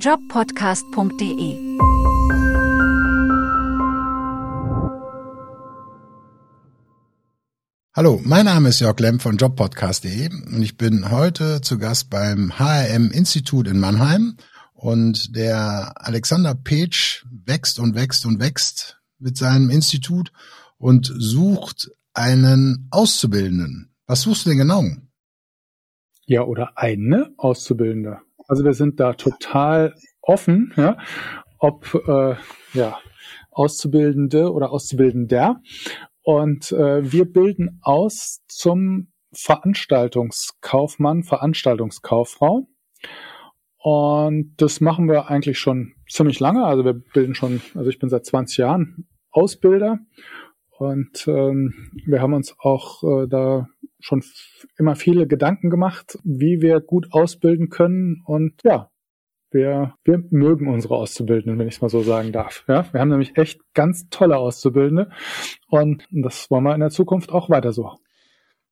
jobpodcast.de 0.00 1.78
Hallo, 7.96 8.20
mein 8.22 8.44
Name 8.44 8.68
ist 8.68 8.78
Jörg 8.78 9.00
Lemp 9.00 9.22
von 9.22 9.36
jobpodcast.de 9.36 10.28
und 10.54 10.62
ich 10.62 10.76
bin 10.76 11.10
heute 11.10 11.62
zu 11.62 11.78
Gast 11.78 12.10
beim 12.10 12.52
HRM 12.60 13.10
Institut 13.10 13.66
in 13.66 13.80
Mannheim 13.80 14.36
und 14.72 15.34
der 15.34 15.94
Alexander 15.96 16.54
Petsch 16.54 17.24
wächst 17.44 17.80
und 17.80 17.96
wächst 17.96 18.24
und 18.24 18.38
wächst 18.38 19.00
mit 19.18 19.36
seinem 19.36 19.68
Institut 19.68 20.30
und 20.76 21.12
sucht 21.12 21.90
einen 22.14 22.86
Auszubildenden. 22.92 23.92
Was 24.06 24.20
suchst 24.22 24.46
du 24.46 24.50
denn 24.50 24.58
genau? 24.58 24.84
Ja, 26.26 26.42
oder 26.42 26.78
eine 26.78 27.32
Auszubildende. 27.36 28.20
Also 28.48 28.64
wir 28.64 28.72
sind 28.72 28.98
da 28.98 29.12
total 29.12 29.94
offen, 30.22 30.72
ja, 30.76 30.96
ob 31.58 31.94
äh, 32.08 32.34
ja, 32.72 32.98
Auszubildende 33.50 34.52
oder 34.52 34.72
Auszubildender. 34.72 35.60
Und 36.22 36.72
äh, 36.72 37.12
wir 37.12 37.30
bilden 37.30 37.78
aus 37.82 38.42
zum 38.48 39.12
Veranstaltungskaufmann, 39.32 41.24
Veranstaltungskauffrau. 41.24 42.68
Und 43.76 44.54
das 44.56 44.80
machen 44.80 45.08
wir 45.08 45.28
eigentlich 45.28 45.58
schon 45.58 45.92
ziemlich 46.08 46.40
lange. 46.40 46.64
Also 46.64 46.84
wir 46.84 46.94
bilden 46.94 47.34
schon, 47.34 47.60
also 47.74 47.90
ich 47.90 47.98
bin 47.98 48.08
seit 48.08 48.24
20 48.24 48.56
Jahren 48.58 49.08
Ausbilder 49.30 49.98
und 50.78 51.26
ähm, 51.28 51.90
wir 52.06 52.22
haben 52.22 52.34
uns 52.34 52.54
auch 52.58 53.02
äh, 53.02 53.28
da 53.28 53.68
schon 54.00 54.22
immer 54.78 54.96
viele 54.96 55.26
Gedanken 55.26 55.70
gemacht, 55.70 56.18
wie 56.24 56.60
wir 56.60 56.80
gut 56.80 57.12
ausbilden 57.12 57.68
können. 57.68 58.22
Und 58.24 58.62
ja, 58.64 58.90
wir, 59.50 59.94
wir 60.04 60.22
mögen 60.30 60.68
unsere 60.68 60.96
Auszubildenden, 60.96 61.58
wenn 61.58 61.68
ich 61.68 61.76
es 61.76 61.80
mal 61.80 61.88
so 61.88 62.02
sagen 62.02 62.32
darf. 62.32 62.64
Ja, 62.68 62.92
wir 62.92 63.00
haben 63.00 63.08
nämlich 63.08 63.36
echt 63.36 63.60
ganz 63.74 64.08
tolle 64.10 64.36
Auszubildende 64.36 65.10
und 65.68 66.06
das 66.10 66.50
wollen 66.50 66.64
wir 66.64 66.74
in 66.74 66.80
der 66.80 66.90
Zukunft 66.90 67.30
auch 67.30 67.48
weiter 67.48 67.72
so 67.72 67.96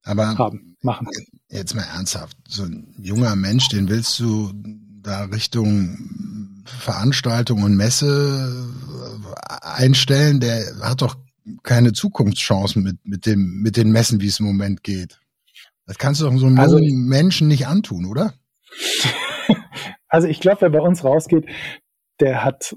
Aber 0.04 0.36
haben, 0.36 0.76
machen. 0.82 1.08
Jetzt 1.48 1.74
mal 1.74 1.84
ernsthaft, 1.94 2.36
so 2.48 2.64
ein 2.64 2.94
junger 2.98 3.36
Mensch, 3.36 3.68
den 3.68 3.88
willst 3.88 4.20
du 4.20 4.52
da 5.00 5.24
Richtung 5.24 6.62
Veranstaltung 6.66 7.62
und 7.62 7.76
Messe 7.76 8.66
einstellen, 9.62 10.40
der 10.40 10.64
hat 10.82 11.00
doch 11.00 11.16
keine 11.62 11.92
Zukunftschancen 11.92 12.82
mit, 12.82 13.04
mit 13.04 13.26
dem, 13.26 13.60
mit 13.62 13.76
den 13.76 13.90
Messen, 13.90 14.20
wie 14.20 14.26
es 14.26 14.40
im 14.40 14.46
Moment 14.46 14.82
geht. 14.82 15.20
Das 15.86 15.98
kannst 15.98 16.20
du 16.20 16.24
doch 16.24 16.36
so 16.36 16.46
einem 16.46 16.58
also, 16.58 16.78
Menschen 16.80 17.48
nicht 17.48 17.66
antun, 17.66 18.06
oder? 18.06 18.34
Also 20.08 20.28
ich 20.28 20.38
glaube, 20.38 20.60
wer 20.60 20.70
bei 20.70 20.80
uns 20.80 21.02
rausgeht, 21.02 21.46
der 22.20 22.44
hat 22.44 22.76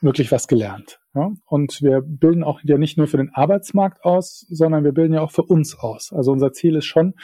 wirklich 0.00 0.32
was 0.32 0.48
gelernt. 0.48 1.00
Ja? 1.14 1.30
Und 1.46 1.82
wir 1.82 2.00
bilden 2.00 2.42
auch 2.42 2.60
ja 2.64 2.78
nicht 2.78 2.96
nur 2.98 3.06
für 3.06 3.18
den 3.18 3.30
Arbeitsmarkt 3.32 4.04
aus, 4.04 4.46
sondern 4.48 4.82
wir 4.82 4.92
bilden 4.92 5.14
ja 5.14 5.20
auch 5.20 5.30
für 5.30 5.42
uns 5.42 5.78
aus. 5.78 6.12
Also 6.12 6.32
unser 6.32 6.52
Ziel 6.52 6.76
ist 6.76 6.86
schon, 6.86 7.14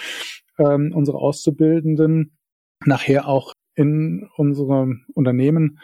ähm, 0.58 0.92
unsere 0.94 1.18
Auszubildenden 1.18 2.36
nachher 2.84 3.26
auch 3.26 3.52
in 3.74 4.28
unserem 4.36 5.06
Unternehmen 5.14 5.80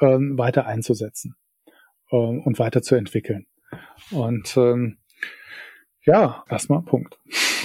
ähm, 0.00 0.38
weiter 0.38 0.66
einzusetzen 0.66 1.34
äh, 2.10 2.16
und 2.16 2.58
weiterzuentwickeln. 2.58 3.47
Und 4.10 4.56
ähm, 4.56 4.98
ja, 6.04 6.44
erstmal 6.48 6.82
Punkt. 6.82 7.18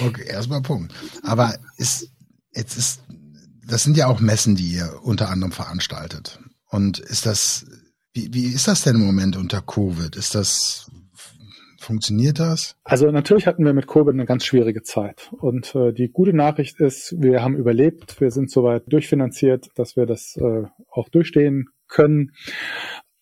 Okay, 0.04 0.26
erstmal 0.26 0.62
Punkt. 0.62 0.92
Aber 1.22 1.54
ist 1.76 2.10
jetzt 2.52 2.76
ist 2.76 3.02
das 3.66 3.82
sind 3.82 3.96
ja 3.96 4.06
auch 4.06 4.20
Messen, 4.20 4.56
die 4.56 4.74
ihr 4.74 5.00
unter 5.02 5.30
anderem 5.30 5.52
veranstaltet. 5.52 6.38
Und 6.68 6.98
ist 6.98 7.26
das, 7.26 7.66
wie, 8.12 8.32
wie 8.32 8.46
ist 8.46 8.68
das 8.68 8.82
denn 8.82 8.96
im 8.96 9.06
Moment 9.06 9.36
unter 9.36 9.62
Covid? 9.62 10.14
Ist 10.16 10.34
das, 10.34 10.90
funktioniert 11.78 12.38
das? 12.38 12.76
Also 12.84 13.10
natürlich 13.10 13.46
hatten 13.46 13.64
wir 13.64 13.74
mit 13.74 13.86
Covid 13.86 14.12
eine 14.12 14.26
ganz 14.26 14.44
schwierige 14.44 14.82
Zeit. 14.82 15.30
Und 15.32 15.74
äh, 15.74 15.92
die 15.92 16.08
gute 16.08 16.34
Nachricht 16.34 16.80
ist, 16.80 17.14
wir 17.18 17.42
haben 17.42 17.56
überlebt, 17.56 18.20
wir 18.20 18.30
sind 18.30 18.50
soweit 18.50 18.84
durchfinanziert, 18.92 19.70
dass 19.76 19.96
wir 19.96 20.06
das 20.06 20.36
äh, 20.36 20.64
auch 20.90 21.08
durchstehen 21.08 21.68
können. 21.88 22.32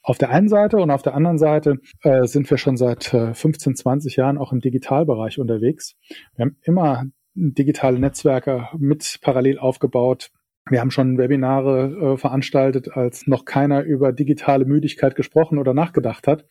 Auf 0.02 0.18
der 0.18 0.30
einen 0.30 0.48
Seite 0.48 0.78
und 0.78 0.90
auf 0.90 1.02
der 1.02 1.14
anderen 1.14 1.38
Seite 1.38 1.78
äh, 2.02 2.26
sind 2.26 2.50
wir 2.50 2.58
schon 2.58 2.76
seit 2.76 3.14
äh, 3.14 3.34
15, 3.34 3.76
20 3.76 4.16
Jahren 4.16 4.36
auch 4.36 4.52
im 4.52 4.60
Digitalbereich 4.60 5.38
unterwegs. 5.38 5.94
Wir 6.34 6.46
haben 6.46 6.56
immer 6.62 7.04
digitale 7.34 7.98
Netzwerke 7.98 8.68
mit 8.76 9.18
parallel 9.22 9.58
aufgebaut. 9.58 10.30
Wir 10.68 10.80
haben 10.80 10.92
schon 10.92 11.18
Webinare 11.18 12.14
äh, 12.14 12.16
veranstaltet, 12.16 12.96
als 12.96 13.26
noch 13.26 13.44
keiner 13.44 13.82
über 13.82 14.12
digitale 14.12 14.64
Müdigkeit 14.64 15.16
gesprochen 15.16 15.58
oder 15.58 15.74
nachgedacht 15.74 16.26
hat. 16.28 16.46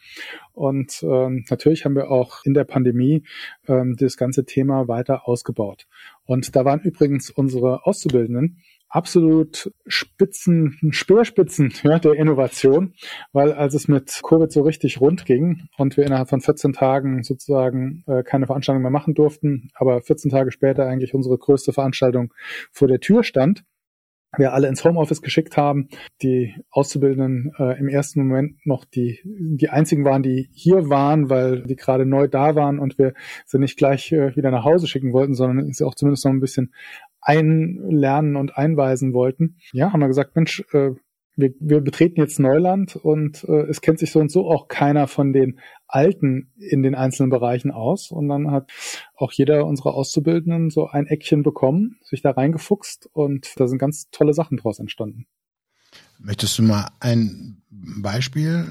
Und 0.53 1.01
ähm, 1.03 1.45
natürlich 1.49 1.85
haben 1.85 1.95
wir 1.95 2.11
auch 2.11 2.43
in 2.43 2.53
der 2.53 2.65
Pandemie 2.65 3.23
ähm, 3.67 3.95
das 3.97 4.17
ganze 4.17 4.45
Thema 4.45 4.89
weiter 4.89 5.27
ausgebaut. 5.27 5.87
Und 6.25 6.55
da 6.55 6.65
waren 6.65 6.81
übrigens 6.81 7.29
unsere 7.29 7.85
Auszubildenden 7.85 8.57
absolut 8.91 9.71
Spitzen, 9.87 10.77
Speerspitzen 10.91 11.73
ja, 11.83 11.97
der 11.97 12.13
Innovation, 12.13 12.93
weil 13.31 13.53
als 13.53 13.73
es 13.73 13.87
mit 13.87 14.19
Covid 14.21 14.51
so 14.51 14.61
richtig 14.61 15.01
rund 15.01 15.25
ging 15.25 15.67
und 15.77 15.97
wir 15.97 16.05
innerhalb 16.05 16.29
von 16.29 16.41
14 16.41 16.73
Tagen 16.73 17.23
sozusagen 17.23 18.03
äh, 18.07 18.23
keine 18.23 18.45
Veranstaltung 18.45 18.81
mehr 18.81 18.91
machen 18.91 19.15
durften, 19.15 19.69
aber 19.73 20.01
14 20.01 20.29
Tage 20.29 20.51
später 20.51 20.85
eigentlich 20.85 21.13
unsere 21.13 21.37
größte 21.37 21.73
Veranstaltung 21.73 22.33
vor 22.71 22.87
der 22.87 22.99
Tür 22.99 23.23
stand, 23.23 23.63
wir 24.37 24.53
alle 24.53 24.67
ins 24.67 24.83
Homeoffice 24.85 25.21
geschickt 25.21 25.57
haben, 25.57 25.89
die 26.21 26.55
Auszubildenden 26.69 27.51
äh, 27.59 27.77
im 27.77 27.89
ersten 27.89 28.25
Moment 28.25 28.65
noch 28.65 28.85
die, 28.85 29.19
die 29.25 29.69
einzigen 29.69 30.05
waren, 30.05 30.23
die 30.23 30.49
hier 30.53 30.89
waren, 30.89 31.29
weil 31.29 31.63
die 31.63 31.75
gerade 31.75 32.05
neu 32.05 32.27
da 32.27 32.55
waren 32.55 32.79
und 32.79 32.97
wir 32.97 33.13
sie 33.45 33.59
nicht 33.59 33.77
gleich 33.77 34.11
äh, 34.13 34.35
wieder 34.35 34.51
nach 34.51 34.63
Hause 34.63 34.87
schicken 34.87 35.11
wollten, 35.11 35.33
sondern 35.33 35.73
sie 35.73 35.85
auch 35.85 35.95
zumindest 35.95 36.23
noch 36.23 36.31
ein 36.31 36.39
bisschen 36.39 36.73
einlernen 37.21 38.35
und 38.35 38.57
einweisen 38.57 39.13
wollten. 39.13 39.57
Ja, 39.71 39.93
haben 39.93 40.01
wir 40.01 40.07
gesagt, 40.07 40.35
Mensch, 40.35 40.63
äh, 40.73 40.91
wir, 41.35 41.53
wir 41.59 41.81
betreten 41.81 42.19
jetzt 42.19 42.39
Neuland 42.39 42.95
und 42.95 43.43
äh, 43.45 43.63
es 43.69 43.81
kennt 43.81 43.99
sich 43.99 44.11
so 44.11 44.19
und 44.19 44.31
so 44.31 44.49
auch 44.49 44.67
keiner 44.67 45.07
von 45.07 45.31
den 45.33 45.59
Alten 45.87 46.51
in 46.57 46.83
den 46.83 46.95
einzelnen 46.95 47.29
Bereichen 47.29 47.71
aus. 47.71 48.11
Und 48.11 48.27
dann 48.27 48.51
hat 48.51 48.71
auch 49.15 49.31
jeder 49.31 49.65
unserer 49.65 49.93
Auszubildenden 49.93 50.69
so 50.69 50.87
ein 50.87 51.07
Eckchen 51.07 51.43
bekommen, 51.43 51.97
sich 52.01 52.21
da 52.21 52.31
reingefuchst 52.31 53.09
und 53.13 53.59
da 53.59 53.67
sind 53.67 53.77
ganz 53.77 54.09
tolle 54.11 54.33
Sachen 54.33 54.57
draus 54.57 54.79
entstanden. 54.79 55.25
Möchtest 56.19 56.59
du 56.59 56.63
mal 56.63 56.89
ein 56.99 57.63
Beispiel 57.69 58.67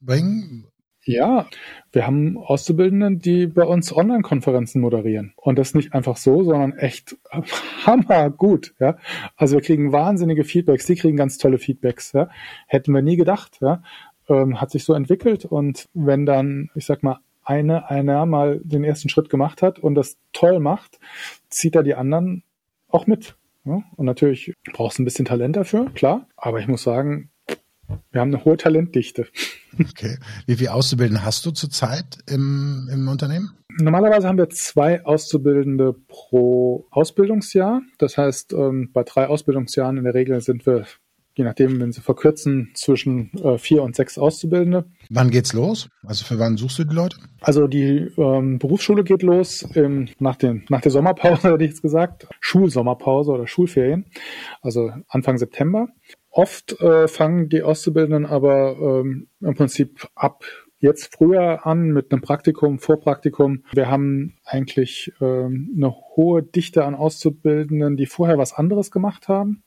bringen? 0.00 0.66
Ja, 1.04 1.46
wir 1.90 2.06
haben 2.06 2.38
Auszubildenden, 2.38 3.18
die 3.18 3.48
bei 3.48 3.64
uns 3.64 3.94
Online-Konferenzen 3.94 4.80
moderieren. 4.80 5.32
Und 5.36 5.58
das 5.58 5.74
nicht 5.74 5.92
einfach 5.94 6.16
so, 6.16 6.44
sondern 6.44 6.78
echt 6.78 7.16
hammergut. 7.86 8.74
Ja? 8.78 8.96
Also 9.36 9.56
wir 9.56 9.62
kriegen 9.62 9.92
wahnsinnige 9.92 10.44
Feedbacks, 10.44 10.86
die 10.86 10.94
kriegen 10.94 11.16
ganz 11.16 11.38
tolle 11.38 11.58
Feedbacks. 11.58 12.12
Ja? 12.12 12.30
Hätten 12.68 12.94
wir 12.94 13.02
nie 13.02 13.16
gedacht. 13.16 13.58
Ja? 13.60 13.82
Ähm, 14.28 14.60
hat 14.60 14.70
sich 14.70 14.84
so 14.84 14.94
entwickelt. 14.94 15.44
Und 15.44 15.88
wenn 15.92 16.24
dann, 16.24 16.70
ich 16.76 16.86
sag 16.86 17.02
mal, 17.02 17.18
eine, 17.44 17.90
einer 17.90 18.24
mal 18.24 18.60
den 18.62 18.84
ersten 18.84 19.08
Schritt 19.08 19.28
gemacht 19.28 19.62
hat 19.62 19.80
und 19.80 19.96
das 19.96 20.18
toll 20.32 20.60
macht, 20.60 21.00
zieht 21.48 21.74
er 21.74 21.82
die 21.82 21.96
anderen 21.96 22.44
auch 22.88 23.08
mit. 23.08 23.36
Ja? 23.64 23.82
Und 23.96 24.06
natürlich 24.06 24.54
brauchst 24.72 24.98
du 24.98 25.02
ein 25.02 25.04
bisschen 25.04 25.24
Talent 25.24 25.56
dafür, 25.56 25.90
klar. 25.94 26.28
Aber 26.36 26.60
ich 26.60 26.68
muss 26.68 26.84
sagen, 26.84 27.30
wir 28.12 28.20
haben 28.20 28.32
eine 28.32 28.44
hohe 28.44 28.56
Talentdichte. 28.56 29.26
Okay. 29.78 30.18
Wie 30.46 30.56
viele 30.56 30.72
Auszubildende 30.72 31.24
hast 31.24 31.44
du 31.46 31.50
zurzeit 31.50 32.18
im, 32.26 32.88
im 32.92 33.08
Unternehmen? 33.08 33.52
Normalerweise 33.78 34.28
haben 34.28 34.38
wir 34.38 34.50
zwei 34.50 35.04
Auszubildende 35.04 35.94
pro 36.08 36.86
Ausbildungsjahr. 36.90 37.82
Das 37.98 38.18
heißt, 38.18 38.52
ähm, 38.52 38.90
bei 38.92 39.02
drei 39.02 39.28
Ausbildungsjahren 39.28 39.96
in 39.96 40.04
der 40.04 40.14
Regel 40.14 40.40
sind 40.40 40.66
wir, 40.66 40.84
je 41.34 41.44
nachdem, 41.44 41.80
wenn 41.80 41.92
sie 41.92 42.02
verkürzen, 42.02 42.72
zwischen 42.74 43.32
äh, 43.42 43.56
vier 43.56 43.82
und 43.82 43.96
sechs 43.96 44.18
Auszubildende. 44.18 44.84
Wann 45.08 45.30
geht's 45.30 45.54
los? 45.54 45.88
Also 46.04 46.24
für 46.24 46.38
wann 46.38 46.58
suchst 46.58 46.80
du 46.80 46.84
die 46.84 46.94
Leute? 46.94 47.16
Also 47.40 47.66
die 47.66 48.10
ähm, 48.18 48.58
Berufsschule 48.58 49.04
geht 49.04 49.22
los 49.22 49.62
im, 49.74 50.08
nach, 50.18 50.36
den, 50.36 50.64
nach 50.68 50.82
der 50.82 50.90
Sommerpause, 50.90 51.42
hätte 51.52 51.64
ich 51.64 51.70
jetzt 51.70 51.82
gesagt. 51.82 52.28
Schulsommerpause 52.40 53.30
oder 53.30 53.46
Schulferien. 53.46 54.04
Also 54.60 54.92
Anfang 55.08 55.38
September. 55.38 55.88
Oft 56.32 56.80
äh, 56.80 57.08
fangen 57.08 57.50
die 57.50 57.62
Auszubildenden 57.62 58.24
aber 58.24 58.76
ähm, 58.80 59.28
im 59.40 59.54
Prinzip 59.54 60.08
ab 60.14 60.44
jetzt 60.78 61.14
früher 61.14 61.66
an 61.66 61.92
mit 61.92 62.10
einem 62.10 62.22
Praktikum, 62.22 62.78
Vorpraktikum. 62.78 63.64
Wir 63.72 63.88
haben 63.90 64.38
eigentlich 64.44 65.12
ähm, 65.20 65.72
eine 65.76 65.94
hohe 66.16 66.42
Dichte 66.42 66.84
an 66.84 66.94
Auszubildenden, 66.94 67.98
die 67.98 68.06
vorher 68.06 68.38
was 68.38 68.54
anderes 68.54 68.90
gemacht 68.90 69.28
haben, 69.28 69.62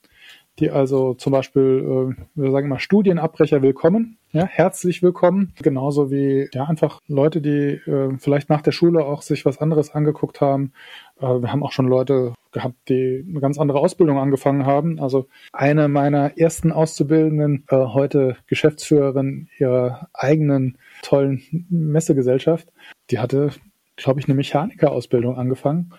die 0.59 0.71
also 0.71 1.13
zum 1.13 1.33
Beispiel, 1.33 2.15
äh, 2.15 2.23
wir 2.35 2.51
sagen 2.51 2.69
mal, 2.69 2.79
Studienabbrecher 2.79 3.61
willkommen, 3.61 4.17
ja, 4.31 4.45
herzlich 4.45 5.01
willkommen. 5.01 5.53
Genauso 5.61 6.11
wie 6.11 6.49
ja 6.53 6.65
einfach 6.65 7.01
Leute, 7.07 7.41
die 7.41 7.79
äh, 7.89 8.17
vielleicht 8.17 8.49
nach 8.49 8.61
der 8.61 8.71
Schule 8.71 9.05
auch 9.05 9.21
sich 9.21 9.45
was 9.45 9.59
anderes 9.59 9.91
angeguckt 9.91 10.41
haben. 10.41 10.73
Äh, 11.19 11.25
wir 11.25 11.51
haben 11.51 11.63
auch 11.63 11.71
schon 11.71 11.87
Leute 11.87 12.33
gehabt, 12.51 12.75
die 12.89 13.25
eine 13.29 13.39
ganz 13.39 13.57
andere 13.57 13.79
Ausbildung 13.79 14.17
angefangen 14.17 14.65
haben. 14.65 14.99
Also 14.99 15.27
eine 15.53 15.87
meiner 15.87 16.37
ersten 16.37 16.71
Auszubildenden, 16.71 17.65
äh, 17.69 17.75
heute 17.75 18.37
Geschäftsführerin 18.47 19.47
ihrer 19.57 20.09
eigenen 20.13 20.77
tollen 21.01 21.41
Messegesellschaft, 21.69 22.67
die 23.11 23.19
hatte, 23.19 23.51
glaube 23.95 24.19
ich, 24.19 24.25
eine 24.25 24.35
Mechanikerausbildung 24.35 25.37
angefangen 25.37 25.93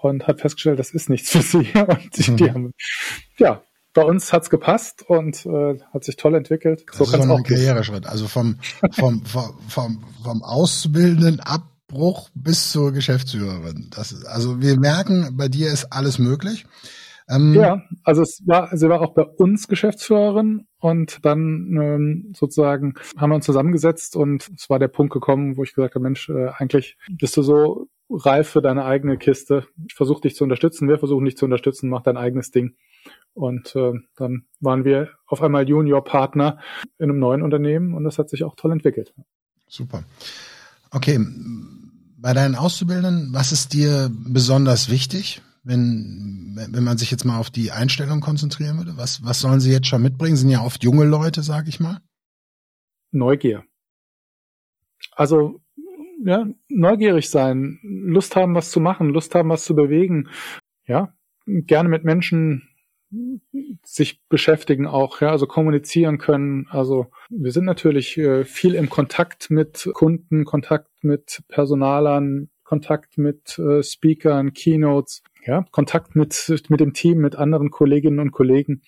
und 0.00 0.26
hat 0.26 0.40
festgestellt, 0.40 0.78
das 0.78 0.90
ist 0.92 1.10
nichts 1.10 1.30
für 1.30 1.42
sie. 1.42 1.66
Und 1.74 2.16
die, 2.16 2.36
die 2.36 2.44
mhm. 2.44 2.54
haben, 2.54 2.74
ja, 3.36 3.62
bei 3.92 4.02
uns 4.02 4.32
hat's 4.32 4.50
gepasst 4.50 5.04
und 5.08 5.44
äh, 5.46 5.78
hat 5.92 6.04
sich 6.04 6.16
toll 6.16 6.34
entwickelt. 6.34 6.84
Das 6.88 6.98
so 6.98 7.04
ist 7.04 7.16
schon 7.16 7.30
ein 7.30 7.42
Karriereschritt. 7.42 8.06
Also 8.06 8.28
vom, 8.28 8.56
vom, 8.92 9.24
vom, 9.24 9.58
vom, 9.68 10.04
vom 10.22 10.42
Auszubildenden 10.42 11.40
Abbruch 11.40 12.28
bis 12.34 12.70
zur 12.70 12.92
Geschäftsführerin. 12.92 13.90
Das 13.94 14.12
ist, 14.12 14.24
also 14.26 14.60
wir 14.60 14.78
merken, 14.78 15.36
bei 15.36 15.48
dir 15.48 15.68
ist 15.68 15.92
alles 15.92 16.18
möglich. 16.18 16.66
Ähm, 17.28 17.54
ja, 17.54 17.82
also 18.02 18.22
es 18.22 18.42
war, 18.46 18.76
sie 18.76 18.88
war 18.88 19.00
auch 19.00 19.14
bei 19.14 19.22
uns 19.22 19.68
Geschäftsführerin 19.68 20.66
und 20.80 21.24
dann 21.24 21.76
ähm, 21.80 22.32
sozusagen 22.34 22.94
haben 23.16 23.30
wir 23.30 23.36
uns 23.36 23.46
zusammengesetzt 23.46 24.16
und 24.16 24.50
es 24.56 24.68
war 24.68 24.80
der 24.80 24.88
Punkt 24.88 25.12
gekommen, 25.12 25.56
wo 25.56 25.62
ich 25.62 25.72
gesagt 25.74 25.94
habe, 25.94 26.02
Mensch, 26.02 26.28
äh, 26.28 26.48
eigentlich 26.56 26.96
bist 27.08 27.36
du 27.36 27.42
so 27.42 27.86
reif 28.10 28.48
für 28.48 28.62
deine 28.62 28.84
eigene 28.84 29.16
Kiste. 29.16 29.66
Ich 29.88 29.94
versuche 29.94 30.22
dich 30.22 30.34
zu 30.34 30.42
unterstützen, 30.42 30.88
wir 30.88 30.98
versuchen 30.98 31.24
dich 31.24 31.36
zu 31.36 31.44
unterstützen, 31.44 31.88
mach 31.88 32.02
dein 32.02 32.16
eigenes 32.16 32.50
Ding. 32.50 32.74
Und 33.34 33.74
äh, 33.76 33.92
dann 34.16 34.44
waren 34.60 34.84
wir 34.84 35.10
auf 35.26 35.42
einmal 35.42 35.68
Junior-Partner 35.68 36.58
in 36.98 37.10
einem 37.10 37.18
neuen 37.18 37.42
Unternehmen 37.42 37.94
und 37.94 38.04
das 38.04 38.18
hat 38.18 38.28
sich 38.28 38.44
auch 38.44 38.56
toll 38.56 38.72
entwickelt. 38.72 39.14
Super. 39.68 40.02
Okay, 40.90 41.18
bei 42.16 42.34
deinen 42.34 42.56
Auszubildenden, 42.56 43.32
was 43.32 43.52
ist 43.52 43.72
dir 43.72 44.10
besonders 44.12 44.90
wichtig, 44.90 45.40
wenn, 45.62 46.58
wenn 46.70 46.84
man 46.84 46.98
sich 46.98 47.10
jetzt 47.10 47.24
mal 47.24 47.38
auf 47.38 47.50
die 47.50 47.70
Einstellung 47.70 48.20
konzentrieren 48.20 48.78
würde? 48.78 48.96
Was, 48.96 49.24
was 49.24 49.40
sollen 49.40 49.60
sie 49.60 49.72
jetzt 49.72 49.86
schon 49.86 50.02
mitbringen? 50.02 50.36
Sind 50.36 50.50
ja 50.50 50.62
oft 50.62 50.82
junge 50.82 51.04
Leute, 51.04 51.42
sag 51.42 51.68
ich 51.68 51.80
mal. 51.80 52.00
Neugier. 53.12 53.64
Also 55.12 55.60
ja, 56.24 56.46
neugierig 56.68 57.30
sein, 57.30 57.78
Lust 57.82 58.36
haben, 58.36 58.54
was 58.54 58.70
zu 58.70 58.80
machen, 58.80 59.10
Lust 59.10 59.34
haben, 59.34 59.48
was 59.48 59.64
zu 59.64 59.74
bewegen. 59.74 60.28
Ja, 60.86 61.14
gerne 61.46 61.88
mit 61.88 62.04
Menschen 62.04 62.68
sich 63.84 64.20
beschäftigen 64.28 64.86
auch, 64.86 65.20
ja, 65.20 65.30
also 65.30 65.46
kommunizieren 65.46 66.18
können. 66.18 66.66
Also 66.70 67.10
wir 67.28 67.52
sind 67.52 67.64
natürlich 67.64 68.16
äh, 68.18 68.44
viel 68.44 68.74
im 68.74 68.88
Kontakt 68.88 69.50
mit 69.50 69.88
Kunden, 69.94 70.44
Kontakt 70.44 70.88
mit 71.02 71.42
Personalern, 71.48 72.50
Kontakt 72.62 73.18
mit 73.18 73.58
äh, 73.58 73.82
Speakern, 73.82 74.52
Keynotes, 74.52 75.22
ja, 75.44 75.64
Kontakt 75.72 76.14
mit, 76.14 76.52
mit 76.68 76.80
dem 76.80 76.92
Team, 76.92 77.18
mit 77.18 77.34
anderen 77.36 77.70
Kolleginnen 77.70 78.20
und 78.20 78.30
Kollegen. 78.30 78.82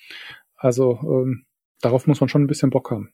Also 0.57 1.01
ähm, 1.03 1.45
darauf 1.81 2.07
muss 2.07 2.21
man 2.21 2.29
schon 2.29 2.43
ein 2.43 2.47
bisschen 2.47 2.71
Bock 2.71 2.91
haben. 2.91 3.13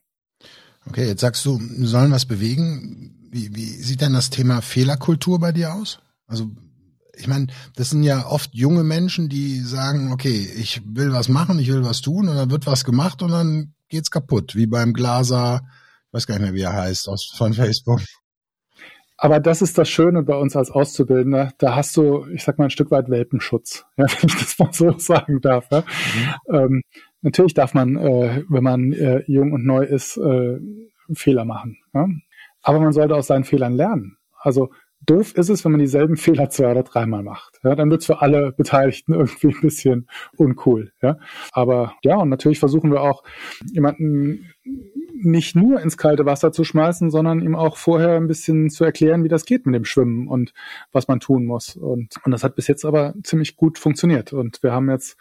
Okay, 0.87 1.07
jetzt 1.07 1.21
sagst 1.21 1.45
du, 1.47 1.59
wir 1.59 1.87
sollen 1.87 2.13
was 2.13 2.27
bewegen. 2.27 3.15
Wie, 3.31 3.55
wie 3.55 3.67
sieht 3.67 4.01
denn 4.01 4.13
das 4.13 4.31
Thema 4.31 4.61
Fehlerkultur 4.63 5.39
bei 5.39 5.53
dir 5.53 5.75
aus? 5.75 6.01
Also 6.27 6.51
ich 7.19 7.29
meine, 7.29 7.49
das 7.76 7.91
sind 7.91 8.03
ja 8.03 8.26
oft 8.26 8.55
junge 8.55 8.85
Menschen, 8.85 9.29
die 9.29 9.61
sagen, 9.61 10.12
okay, 10.12 10.49
ich 10.56 10.82
will 10.85 11.12
was 11.12 11.29
machen, 11.29 11.59
ich 11.59 11.69
will 11.69 11.85
was 11.85 12.00
tun 12.00 12.29
und 12.29 12.37
dann 12.37 12.50
wird 12.50 12.67
was 12.67 12.85
gemacht 12.85 13.23
und 13.23 13.31
dann 13.31 13.75
geht's 13.88 14.11
kaputt, 14.11 14.55
wie 14.55 14.67
beim 14.67 14.93
Glaser, 14.93 15.62
ich 16.06 16.12
weiß 16.12 16.26
gar 16.26 16.35
nicht 16.35 16.44
mehr, 16.44 16.55
wie 16.55 16.62
er 16.62 16.73
heißt, 16.73 17.09
aus, 17.09 17.25
von 17.25 17.55
Facebook. 17.55 18.00
Aber 19.20 19.41
das 19.41 19.62
ist 19.62 19.76
das 19.76 19.88
Schöne 19.88 20.23
bei 20.23 20.37
uns 20.37 20.55
als 20.55 20.70
Auszubildender. 20.70 21.53
Da 21.59 21.75
hast 21.75 21.97
du, 21.97 22.26
ich 22.32 22.44
sag 22.44 22.56
mal, 22.59 22.67
ein 22.67 22.70
Stück 22.70 22.93
weit 22.93 23.11
Welpenschutz, 23.11 23.85
ja, 23.97 24.06
wenn 24.06 24.29
ich 24.29 24.37
das 24.37 24.59
mal 24.59 24.73
so 24.73 24.97
sagen 24.99 25.41
darf. 25.41 25.67
Ja. 25.71 25.81
Mhm. 26.47 26.55
Ähm, 26.55 26.82
natürlich 27.23 27.55
darf 27.55 27.75
man, 27.75 27.97
äh, 27.97 28.44
wenn 28.49 28.62
man 28.62 28.93
äh, 28.93 29.25
jung 29.26 29.53
und 29.53 29.67
neu 29.67 29.85
ist, 29.85 30.17
äh, 30.17 30.59
Fehler 31.14 31.44
machen. 31.44 31.79
Ja. 31.94 32.06
Aber 32.62 32.81
man 32.81 32.93
sollte 32.93 33.17
aus 33.17 33.26
seinen 33.26 33.44
Fehlern 33.44 33.75
lernen. 33.75 34.19
Also 34.41 34.71
Doof 35.09 35.33
ist 35.35 35.49
es, 35.49 35.65
wenn 35.65 35.73
man 35.73 35.81
dieselben 35.81 36.19
Fehler 36.19 36.51
zwei 36.51 36.71
oder 36.71 36.83
dreimal 36.83 37.23
macht. 37.23 37.61
Ja, 37.65 37.75
dann 37.75 37.91
wird 37.91 38.03
es 38.03 38.07
für 38.07 38.21
alle 38.21 38.53
Beteiligten 38.53 39.15
irgendwie 39.15 39.49
ein 39.49 39.61
bisschen 39.63 40.07
uncool. 40.37 40.93
Ja, 41.01 41.19
aber 41.53 41.95
ja, 42.05 42.17
und 42.17 42.29
natürlich 42.29 42.59
versuchen 42.59 42.93
wir 42.93 43.01
auch 43.01 43.23
jemanden 43.73 44.53
nicht 45.15 45.57
nur 45.57 45.81
ins 45.81 45.97
kalte 45.97 46.27
Wasser 46.27 46.53
zu 46.53 46.63
schmeißen, 46.63 47.11
sondern 47.11 47.41
ihm 47.41 47.57
auch 47.57 47.79
vorher 47.79 48.17
ein 48.17 48.29
bisschen 48.29 48.69
zu 48.69 48.85
erklären, 48.85 49.25
wie 49.25 49.29
das 49.29 49.47
geht 49.47 49.65
mit 49.65 49.75
dem 49.75 49.87
Schwimmen 49.87 50.29
und 50.29 50.53
was 50.93 51.09
man 51.09 51.21
tun 51.21 51.47
muss. 51.47 51.75
Und, 51.75 52.15
und 52.25 52.31
das 52.31 52.45
hat 52.45 52.55
bis 52.55 52.67
jetzt 52.67 52.85
aber 52.85 53.15
ziemlich 53.25 53.57
gut 53.57 53.79
funktioniert. 53.79 54.35
Und 54.35 54.63
wir 54.63 54.73
haben 54.73 54.91
jetzt 54.91 55.17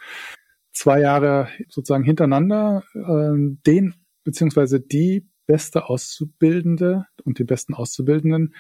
zwei 0.74 1.00
Jahre 1.00 1.48
sozusagen 1.70 2.04
hintereinander 2.04 2.84
äh, 2.94 3.56
den 3.66 3.96
beziehungsweise 4.26 4.82
die 4.82 5.26
beste 5.46 5.88
Auszubildende 5.90 7.06
und 7.24 7.40
den 7.40 7.48
besten 7.48 7.74
Auszubildenden 7.74 8.54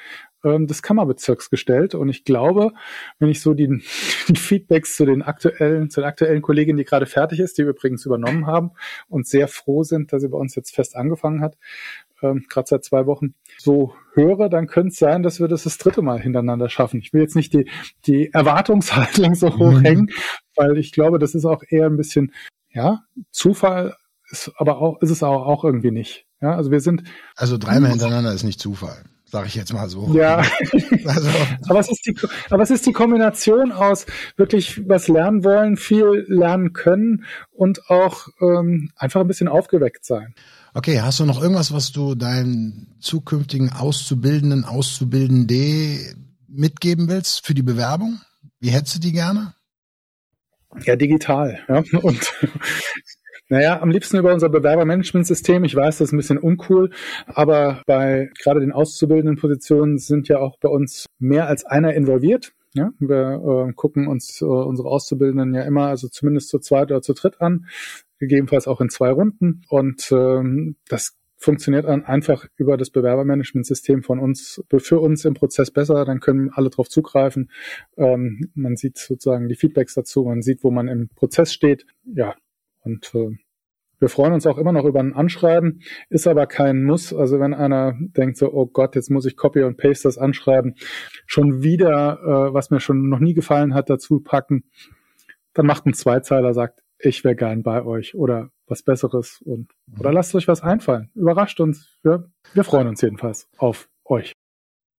ähm, 0.47 0.67
des 0.67 0.81
Kammerbezirks 0.81 1.49
gestellt. 1.49 1.95
Und 1.95 2.09
ich 2.09 2.23
glaube, 2.23 2.71
wenn 3.19 3.29
ich 3.29 3.41
so 3.41 3.53
die, 3.53 3.67
die 4.27 4.35
Feedbacks 4.35 4.95
zu 4.95 5.05
den 5.05 5.21
aktuellen, 5.21 5.89
zu 5.89 6.01
den 6.01 6.07
aktuellen 6.07 6.41
Kolleginnen, 6.41 6.77
die 6.77 6.85
gerade 6.85 7.05
fertig 7.05 7.39
ist, 7.39 7.57
die 7.57 7.63
wir 7.63 7.71
übrigens 7.71 8.05
übernommen 8.05 8.47
haben 8.47 8.71
und 9.09 9.27
sehr 9.27 9.47
froh 9.47 9.83
sind, 9.83 10.13
dass 10.13 10.21
sie 10.21 10.29
bei 10.29 10.37
uns 10.37 10.55
jetzt 10.55 10.73
fest 10.73 10.95
angefangen 10.95 11.41
hat, 11.41 11.57
ähm, 12.21 12.45
gerade 12.49 12.67
seit 12.67 12.83
zwei 12.83 13.05
Wochen, 13.05 13.35
so 13.57 13.93
höre, 14.13 14.49
dann 14.49 14.67
könnte 14.67 14.89
es 14.89 14.97
sein, 14.97 15.23
dass 15.23 15.39
wir 15.39 15.47
das 15.47 15.63
das 15.63 15.77
dritte 15.77 16.01
Mal 16.01 16.19
hintereinander 16.19 16.69
schaffen. 16.69 16.99
Ich 16.99 17.13
will 17.13 17.21
jetzt 17.21 17.35
nicht 17.35 17.53
die, 17.53 17.69
die 18.05 18.33
Erwartungshaltung 18.33 19.35
so 19.35 19.57
hoch 19.57 19.73
mhm. 19.73 19.85
hängen, 19.85 20.09
weil 20.55 20.77
ich 20.77 20.91
glaube, 20.91 21.19
das 21.19 21.35
ist 21.35 21.45
auch 21.45 21.63
eher 21.67 21.85
ein 21.85 21.97
bisschen, 21.97 22.33
ja, 22.69 23.03
Zufall 23.31 23.95
ist 24.29 24.51
aber 24.57 24.79
auch, 24.79 25.01
ist 25.01 25.11
es 25.11 25.23
auch, 25.23 25.45
auch 25.45 25.63
irgendwie 25.63 25.91
nicht. 25.91 26.25
Ja, 26.41 26.55
also 26.55 26.69
wir 26.71 26.81
sind. 26.81 27.03
Also 27.35 27.57
dreimal 27.57 27.91
hintereinander 27.91 28.33
ist 28.33 28.43
nicht 28.43 28.59
Zufall, 28.59 29.03
sage 29.29 29.47
ich 29.47 29.55
jetzt 29.55 29.73
mal 29.73 29.89
so. 29.89 30.09
Ja. 30.13 30.37
also. 31.05 31.29
aber, 31.69 31.79
es 31.79 31.89
ist 31.89 32.05
die, 32.05 32.15
aber 32.49 32.63
es 32.63 32.71
ist 32.71 32.85
die 32.85 32.93
Kombination 32.93 33.71
aus 33.71 34.05
wirklich 34.37 34.87
was 34.87 35.07
lernen 35.07 35.43
wollen, 35.43 35.77
viel 35.77 36.25
lernen 36.27 36.73
können 36.73 37.25
und 37.51 37.89
auch 37.89 38.27
ähm, 38.41 38.91
einfach 38.95 39.21
ein 39.21 39.27
bisschen 39.27 39.47
aufgeweckt 39.47 40.05
sein. 40.05 40.33
Okay, 40.73 41.01
hast 41.01 41.19
du 41.19 41.25
noch 41.25 41.41
irgendwas, 41.41 41.73
was 41.73 41.91
du 41.91 42.15
deinen 42.15 42.95
zukünftigen 42.99 43.71
Auszubildenden, 43.71 44.63
Auszubildende 44.63 46.15
mitgeben 46.47 47.09
willst 47.09 47.45
für 47.45 47.53
die 47.53 47.63
Bewerbung? 47.63 48.21
Wie 48.59 48.69
hättest 48.69 48.95
du 48.95 48.99
die 48.99 49.11
gerne? 49.11 49.53
Ja, 50.83 50.95
digital. 50.95 51.59
Ja. 51.67 51.83
Und 52.01 52.33
naja, 53.49 53.81
am 53.81 53.89
liebsten 53.89 54.17
über 54.17 54.33
unser 54.33 54.49
Bewerbermanagementsystem. 54.49 55.63
Ich 55.63 55.75
weiß, 55.75 55.97
das 55.97 56.09
ist 56.09 56.13
ein 56.13 56.17
bisschen 56.17 56.37
uncool, 56.37 56.91
aber 57.27 57.81
bei 57.85 58.29
gerade 58.41 58.59
den 58.59 58.71
auszubildenden 58.71 59.37
Positionen 59.37 59.97
sind 59.97 60.27
ja 60.27 60.39
auch 60.39 60.57
bei 60.59 60.69
uns 60.69 61.05
mehr 61.19 61.47
als 61.47 61.65
einer 61.65 61.93
involviert. 61.93 62.53
Ja, 62.73 62.91
wir 62.99 63.69
äh, 63.69 63.73
gucken 63.73 64.07
uns 64.07 64.41
äh, 64.41 64.45
unsere 64.45 64.89
Auszubildenden 64.89 65.53
ja 65.55 65.63
immer, 65.63 65.87
also 65.87 66.09
zumindest 66.09 66.49
zu 66.49 66.59
zweit 66.59 66.91
oder 66.91 67.01
zu 67.01 67.13
dritt 67.13 67.41
an, 67.41 67.65
gegebenenfalls 68.19 68.67
auch 68.67 68.81
in 68.81 68.89
zwei 68.89 69.11
Runden. 69.11 69.63
Und 69.69 70.11
ähm, 70.11 70.75
das 70.87 71.17
funktioniert 71.37 71.85
dann 71.85 72.03
einfach 72.03 72.45
über 72.57 72.77
das 72.77 72.89
Bewerbermanagementsystem 72.89 74.03
von 74.03 74.19
uns, 74.19 74.63
für 74.77 74.99
uns 74.99 75.23
im 75.23 75.35
Prozess 75.35 75.71
besser, 75.71 76.03
dann 76.03 76.19
können 76.19 76.51
alle 76.51 76.69
darauf 76.69 76.89
zugreifen. 76.89 77.49
Ähm, 77.95 78.51
man 78.55 78.75
sieht 78.75 78.97
sozusagen 78.97 79.47
die 79.47 79.55
Feedbacks 79.55 79.93
dazu, 79.93 80.23
man 80.23 80.41
sieht, 80.41 80.63
wo 80.63 80.71
man 80.71 80.87
im 80.87 81.09
Prozess 81.09 81.53
steht. 81.53 81.85
Ja, 82.05 82.35
und 82.83 83.13
äh, 83.13 83.37
wir 83.99 84.09
freuen 84.09 84.33
uns 84.33 84.45
auch 84.45 84.57
immer 84.57 84.71
noch 84.71 84.85
über 84.85 84.99
ein 84.99 85.13
Anschreiben, 85.13 85.81
ist 86.09 86.27
aber 86.27 86.47
kein 86.47 86.83
Muss. 86.83 87.13
Also 87.13 87.39
wenn 87.39 87.53
einer 87.53 87.95
denkt 87.99 88.37
so, 88.37 88.51
oh 88.51 88.67
Gott, 88.67 88.95
jetzt 88.95 89.09
muss 89.09 89.25
ich 89.25 89.37
Copy 89.37 89.63
und 89.63 89.77
Paste 89.77 90.07
das 90.07 90.17
Anschreiben 90.17 90.75
schon 91.25 91.63
wieder, 91.63 92.19
äh, 92.21 92.53
was 92.53 92.69
mir 92.69 92.79
schon 92.79 93.09
noch 93.09 93.19
nie 93.19 93.33
gefallen 93.33 93.73
hat, 93.73 93.89
dazu 93.89 94.19
packen, 94.19 94.63
dann 95.53 95.65
macht 95.65 95.85
ein 95.85 95.93
Zweizeiler, 95.93 96.53
sagt, 96.53 96.81
ich 96.99 97.23
wäre 97.23 97.35
gern 97.35 97.63
bei 97.63 97.83
euch 97.83 98.15
oder 98.15 98.51
was 98.67 98.83
Besseres 98.83 99.41
und 99.45 99.71
oder 99.99 100.11
lasst 100.11 100.35
euch 100.35 100.47
was 100.47 100.61
einfallen. 100.61 101.09
Überrascht 101.15 101.59
uns. 101.59 101.97
Wir, 102.03 102.29
wir 102.53 102.63
freuen 102.63 102.87
uns 102.87 103.01
jedenfalls 103.01 103.49
auf 103.57 103.89
euch. 104.05 104.33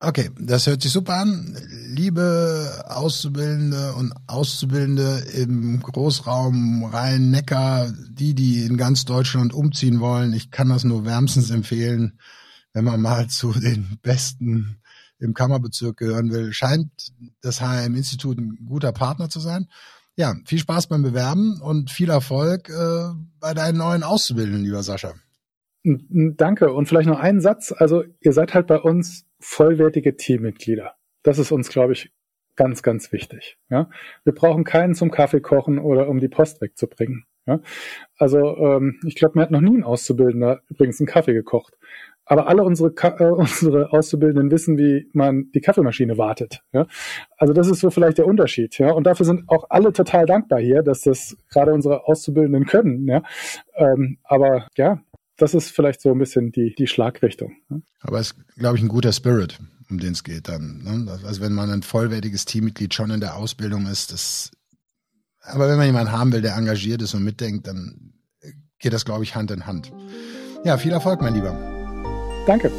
Okay, 0.01 0.31
das 0.39 0.69
hört 0.69 0.81
sich 0.83 0.93
super 0.93 1.17
an. 1.17 1.59
Liebe 1.89 2.85
Auszubildende 2.87 3.95
und 3.95 4.15
Auszubildende 4.29 5.25
im 5.35 5.81
Großraum 5.81 6.85
Rhein-Neckar, 6.85 7.93
die, 8.09 8.35
die 8.35 8.63
in 8.63 8.77
ganz 8.77 9.05
Deutschland 9.07 9.53
umziehen 9.53 9.99
wollen, 9.99 10.33
ich 10.35 10.53
kann 10.53 10.69
das 10.69 10.85
nur 10.85 11.05
wärmstens 11.05 11.51
empfehlen, 11.51 12.21
wenn 12.73 12.85
man 12.85 13.01
mal 13.01 13.27
zu 13.27 13.53
den 13.53 13.99
Besten 14.01 14.81
im 15.19 15.35
Kammerbezirk 15.35 15.97
gehören 15.97 16.31
will. 16.31 16.53
Scheint 16.53 16.93
das 17.41 17.61
HM-Institut 17.61 18.39
ein 18.39 18.57
guter 18.67 18.93
Partner 18.93 19.29
zu 19.29 19.41
sein. 19.41 19.67
Ja, 20.15 20.37
viel 20.45 20.61
Spaß 20.61 20.87
beim 20.87 21.03
Bewerben 21.03 21.61
und 21.61 21.91
viel 21.91 22.11
Erfolg 22.11 22.69
äh, 22.69 23.09
bei 23.41 23.53
deinen 23.53 23.79
neuen 23.79 24.05
Auszubildenden, 24.05 24.63
lieber 24.63 24.85
Sascha. 24.85 25.15
Danke. 25.89 26.73
Und 26.73 26.87
vielleicht 26.87 27.09
noch 27.09 27.21
einen 27.21 27.41
Satz. 27.41 27.73
Also 27.77 28.05
ihr 28.21 28.33
seid 28.33 28.55
halt 28.55 28.67
bei 28.67 28.79
uns 28.79 29.27
vollwertige 29.41 30.17
Teammitglieder. 30.17 30.95
Das 31.23 31.39
ist 31.39 31.53
uns, 31.53 31.69
glaube 31.69 31.93
ich, 31.93 32.13
ganz, 32.57 32.83
ganz 32.83 33.13
wichtig. 33.13 33.59
Ja? 33.71 33.89
Wir 34.25 34.35
brauchen 34.35 34.65
keinen 34.65 34.95
zum 34.95 35.11
Kaffee 35.11 35.41
kochen 35.41 35.79
oder 35.79 36.09
um 36.09 36.21
die 36.21 36.29
Post 36.29 36.61
wegzubringen. 36.61 37.25
Ja? 37.47 37.61
Also 38.17 38.57
ähm, 38.59 39.01
ich 39.07 39.15
glaube, 39.15 39.39
mir 39.39 39.43
hat 39.43 39.51
noch 39.51 39.61
nie 39.61 39.79
ein 39.79 39.85
Auszubildender 39.85 40.63
übrigens 40.69 41.01
einen 41.01 41.07
Kaffee 41.07 41.35
gekocht. 41.35 41.75
Aber 42.27 42.47
alle 42.47 42.63
unsere, 42.63 42.91
äh, 42.91 43.25
unsere 43.31 43.93
Auszubildenden 43.93 44.51
wissen, 44.51 44.77
wie 44.77 45.09
man 45.15 45.51
die 45.55 45.61
Kaffeemaschine 45.61 46.19
wartet. 46.19 46.61
Ja? 46.73 46.87
Also 47.39 47.55
das 47.55 47.71
ist 47.71 47.81
so 47.81 47.91
vielleicht 47.91 48.19
der 48.19 48.27
Unterschied. 48.27 48.79
Ja? 48.79 48.91
Und 48.93 49.07
dafür 49.07 49.25
sind 49.25 49.49
auch 49.49 49.67
alle 49.71 49.93
total 49.93 50.27
dankbar 50.27 50.61
hier, 50.61 50.83
dass 50.83 51.03
das 51.03 51.37
gerade 51.51 51.73
unsere 51.73 52.07
Auszubildenden 52.07 52.67
können. 52.67 53.07
Ja? 53.09 53.23
Ähm, 53.77 54.19
aber 54.25 54.67
ja, 54.77 55.01
das 55.39 55.55
ist 55.55 55.71
vielleicht 55.71 56.01
so 56.01 56.11
ein 56.11 56.19
bisschen 56.19 56.53
die, 56.53 56.75
die 56.77 56.87
Schlagrichtung. 56.87 57.57
Ne? 57.69 57.83
Aber 58.01 58.21
es 58.21 58.33
ist, 58.33 58.37
glaube 58.57 58.77
ich, 58.77 58.83
ein 58.83 58.89
guter 58.89 59.13
Spirit, 59.13 59.59
um 59.89 59.99
den 59.99 60.13
es 60.13 60.25
geht 60.25 60.49
dann. 60.49 60.83
Ne? 60.83 61.19
Also 61.25 61.41
wenn 61.41 61.55
man 61.55 61.71
ein 61.71 61.83
vollwertiges 61.83 62.45
Teammitglied 62.45 62.93
schon 62.93 63.11
in 63.11 63.21
der 63.21 63.37
Ausbildung 63.37 63.87
ist, 63.87 64.13
das 64.13 64.51
aber 65.41 65.69
wenn 65.69 65.79
man 65.79 65.87
jemanden 65.87 66.13
haben 66.13 66.33
will, 66.33 66.43
der 66.43 66.57
engagiert 66.57 67.01
ist 67.01 67.15
und 67.15 67.25
mitdenkt, 67.25 67.67
dann 67.67 68.13
geht 68.79 68.93
das, 68.93 69.05
glaube 69.05 69.25
ich, 69.25 69.35
Hand 69.35 69.51
in 69.51 69.67
Hand. 69.67 69.93
Ja, 70.65 70.77
viel 70.77 70.93
Erfolg, 70.93 71.21
mein 71.23 71.35
Lieber. 71.35 71.57
Danke. 72.47 72.71